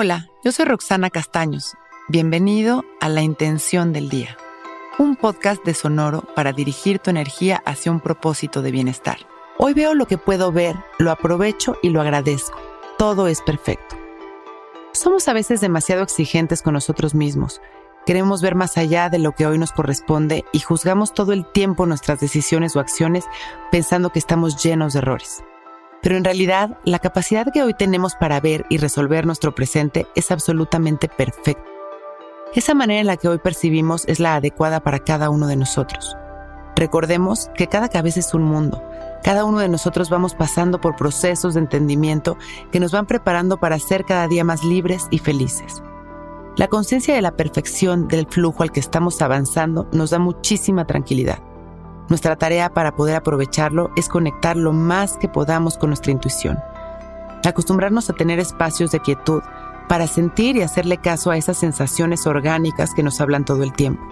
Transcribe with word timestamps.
Hola, 0.00 0.28
yo 0.44 0.52
soy 0.52 0.64
Roxana 0.64 1.10
Castaños. 1.10 1.74
Bienvenido 2.06 2.84
a 3.00 3.08
La 3.08 3.20
Intención 3.22 3.92
del 3.92 4.08
Día, 4.08 4.36
un 4.96 5.16
podcast 5.16 5.64
de 5.64 5.74
Sonoro 5.74 6.22
para 6.36 6.52
dirigir 6.52 7.00
tu 7.00 7.10
energía 7.10 7.60
hacia 7.66 7.90
un 7.90 7.98
propósito 7.98 8.62
de 8.62 8.70
bienestar. 8.70 9.18
Hoy 9.56 9.74
veo 9.74 9.94
lo 9.94 10.06
que 10.06 10.16
puedo 10.16 10.52
ver, 10.52 10.76
lo 11.00 11.10
aprovecho 11.10 11.78
y 11.82 11.88
lo 11.88 12.00
agradezco. 12.00 12.60
Todo 12.96 13.26
es 13.26 13.42
perfecto. 13.42 13.96
Somos 14.92 15.26
a 15.26 15.32
veces 15.32 15.60
demasiado 15.60 16.04
exigentes 16.04 16.62
con 16.62 16.74
nosotros 16.74 17.16
mismos. 17.16 17.60
Queremos 18.06 18.40
ver 18.40 18.54
más 18.54 18.78
allá 18.78 19.08
de 19.08 19.18
lo 19.18 19.32
que 19.32 19.48
hoy 19.48 19.58
nos 19.58 19.72
corresponde 19.72 20.44
y 20.52 20.60
juzgamos 20.60 21.12
todo 21.12 21.32
el 21.32 21.44
tiempo 21.44 21.86
nuestras 21.86 22.20
decisiones 22.20 22.76
o 22.76 22.78
acciones 22.78 23.24
pensando 23.72 24.10
que 24.10 24.20
estamos 24.20 24.62
llenos 24.62 24.92
de 24.92 25.00
errores. 25.00 25.42
Pero 26.02 26.16
en 26.16 26.24
realidad, 26.24 26.78
la 26.84 26.98
capacidad 26.98 27.52
que 27.52 27.62
hoy 27.62 27.74
tenemos 27.74 28.14
para 28.14 28.40
ver 28.40 28.64
y 28.68 28.78
resolver 28.78 29.26
nuestro 29.26 29.54
presente 29.54 30.06
es 30.14 30.30
absolutamente 30.30 31.08
perfecta. 31.08 31.64
Esa 32.54 32.74
manera 32.74 33.00
en 33.00 33.06
la 33.06 33.16
que 33.16 33.28
hoy 33.28 33.38
percibimos 33.38 34.04
es 34.06 34.20
la 34.20 34.36
adecuada 34.36 34.80
para 34.80 35.00
cada 35.00 35.28
uno 35.28 35.46
de 35.46 35.56
nosotros. 35.56 36.16
Recordemos 36.76 37.50
que 37.56 37.66
cada 37.66 37.88
cabeza 37.88 38.20
es 38.20 38.32
un 38.34 38.42
mundo. 38.42 38.82
Cada 39.24 39.44
uno 39.44 39.58
de 39.58 39.68
nosotros 39.68 40.10
vamos 40.10 40.34
pasando 40.34 40.80
por 40.80 40.96
procesos 40.96 41.54
de 41.54 41.60
entendimiento 41.60 42.38
que 42.70 42.80
nos 42.80 42.92
van 42.92 43.06
preparando 43.06 43.58
para 43.58 43.78
ser 43.78 44.04
cada 44.04 44.28
día 44.28 44.44
más 44.44 44.62
libres 44.62 45.08
y 45.10 45.18
felices. 45.18 45.82
La 46.56 46.68
conciencia 46.68 47.14
de 47.14 47.22
la 47.22 47.36
perfección 47.36 48.08
del 48.08 48.26
flujo 48.26 48.62
al 48.62 48.72
que 48.72 48.80
estamos 48.80 49.20
avanzando 49.22 49.88
nos 49.92 50.10
da 50.10 50.18
muchísima 50.18 50.86
tranquilidad. 50.86 51.38
Nuestra 52.08 52.36
tarea 52.36 52.72
para 52.72 52.96
poder 52.96 53.16
aprovecharlo 53.16 53.90
es 53.96 54.08
conectar 54.08 54.56
lo 54.56 54.72
más 54.72 55.18
que 55.18 55.28
podamos 55.28 55.76
con 55.76 55.90
nuestra 55.90 56.12
intuición. 56.12 56.58
Acostumbrarnos 57.44 58.08
a 58.08 58.14
tener 58.14 58.38
espacios 58.38 58.90
de 58.90 59.00
quietud 59.00 59.42
para 59.88 60.06
sentir 60.06 60.56
y 60.56 60.62
hacerle 60.62 60.98
caso 60.98 61.30
a 61.30 61.36
esas 61.36 61.58
sensaciones 61.58 62.26
orgánicas 62.26 62.94
que 62.94 63.02
nos 63.02 63.20
hablan 63.20 63.44
todo 63.44 63.62
el 63.62 63.72
tiempo. 63.72 64.02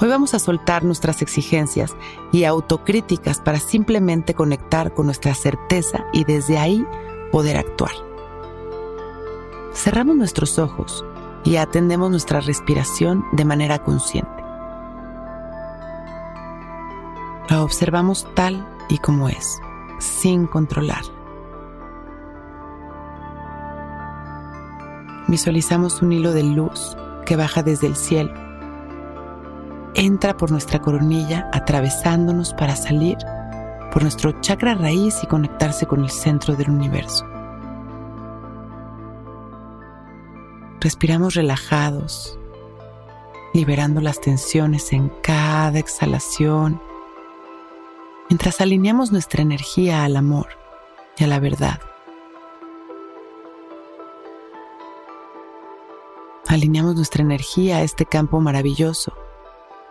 Hoy 0.00 0.08
vamos 0.08 0.34
a 0.34 0.40
soltar 0.40 0.82
nuestras 0.82 1.22
exigencias 1.22 1.96
y 2.32 2.44
autocríticas 2.44 3.40
para 3.40 3.60
simplemente 3.60 4.34
conectar 4.34 4.92
con 4.92 5.06
nuestra 5.06 5.34
certeza 5.34 6.04
y 6.12 6.24
desde 6.24 6.58
ahí 6.58 6.84
poder 7.30 7.56
actuar. 7.56 7.92
Cerramos 9.72 10.16
nuestros 10.16 10.58
ojos 10.58 11.04
y 11.44 11.56
atendemos 11.56 12.10
nuestra 12.10 12.40
respiración 12.40 13.24
de 13.32 13.44
manera 13.44 13.78
consciente. 13.78 14.43
La 17.54 17.62
observamos 17.62 18.26
tal 18.34 18.66
y 18.88 18.98
como 18.98 19.28
es, 19.28 19.60
sin 20.00 20.48
controlar. 20.48 21.04
Visualizamos 25.28 26.02
un 26.02 26.12
hilo 26.12 26.32
de 26.32 26.42
luz 26.42 26.96
que 27.24 27.36
baja 27.36 27.62
desde 27.62 27.86
el 27.86 27.94
cielo. 27.94 28.34
Entra 29.94 30.36
por 30.36 30.50
nuestra 30.50 30.80
coronilla 30.80 31.48
atravesándonos 31.52 32.52
para 32.54 32.74
salir 32.74 33.18
por 33.92 34.02
nuestro 34.02 34.32
chakra 34.40 34.74
raíz 34.74 35.22
y 35.22 35.28
conectarse 35.28 35.86
con 35.86 36.02
el 36.02 36.10
centro 36.10 36.56
del 36.56 36.70
universo. 36.70 37.24
Respiramos 40.80 41.34
relajados, 41.34 42.36
liberando 43.52 44.00
las 44.00 44.20
tensiones 44.20 44.92
en 44.92 45.08
cada 45.22 45.78
exhalación 45.78 46.80
mientras 48.34 48.60
alineamos 48.60 49.12
nuestra 49.12 49.42
energía 49.42 50.02
al 50.02 50.16
amor 50.16 50.48
y 51.16 51.22
a 51.22 51.28
la 51.28 51.38
verdad. 51.38 51.78
Alineamos 56.48 56.96
nuestra 56.96 57.22
energía 57.22 57.76
a 57.76 57.82
este 57.82 58.06
campo 58.06 58.40
maravilloso, 58.40 59.12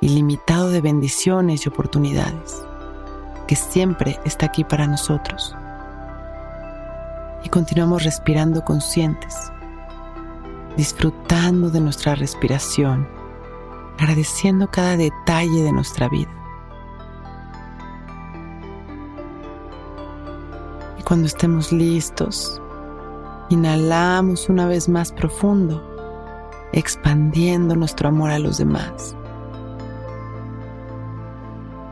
ilimitado 0.01 0.71
de 0.71 0.81
bendiciones 0.81 1.65
y 1.65 1.69
oportunidades, 1.69 2.61
que 3.47 3.55
siempre 3.55 4.19
está 4.25 4.47
aquí 4.47 4.65
para 4.65 4.87
nosotros. 4.87 5.55
Y 7.45 7.49
continuamos 7.49 8.03
respirando 8.03 8.65
conscientes, 8.65 9.53
disfrutando 10.75 11.69
de 11.69 11.79
nuestra 11.79 12.15
respiración, 12.15 13.07
agradeciendo 13.97 14.69
cada 14.69 14.97
detalle 14.97 15.63
de 15.63 15.71
nuestra 15.71 16.09
vida. 16.09 16.42
Cuando 21.05 21.27
estemos 21.27 21.73
listos, 21.73 22.61
inhalamos 23.49 24.47
una 24.47 24.67
vez 24.67 24.87
más 24.87 25.11
profundo, 25.11 25.83
expandiendo 26.71 27.75
nuestro 27.75 28.07
amor 28.07 28.31
a 28.31 28.39
los 28.39 28.57
demás. 28.57 29.15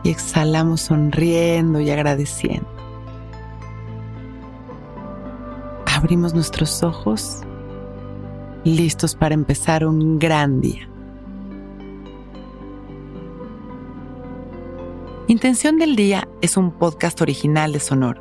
Y 0.03 0.09
exhalamos 0.09 0.81
sonriendo 0.81 1.81
y 1.81 1.89
agradeciendo. 1.89 2.67
Abrimos 5.85 6.33
nuestros 6.33 6.81
ojos, 6.81 7.41
listos 8.63 9.13
para 9.15 9.35
empezar 9.35 9.85
un 9.85 10.19
gran 10.19 10.61
día. 10.61 10.87
Intención 15.27 15.77
del 15.77 15.95
Día 15.97 16.27
es 16.41 16.55
un 16.55 16.71
podcast 16.71 17.21
original 17.21 17.73
de 17.73 17.79
Sonoro. 17.81 18.20